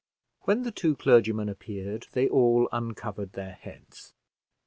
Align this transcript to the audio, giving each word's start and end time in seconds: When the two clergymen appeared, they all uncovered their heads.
When 0.45 0.63
the 0.63 0.71
two 0.71 0.95
clergymen 0.95 1.47
appeared, 1.47 2.07
they 2.13 2.27
all 2.27 2.67
uncovered 2.71 3.33
their 3.33 3.53
heads. 3.53 4.15